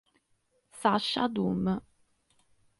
[0.79, 1.61] Sascha Dum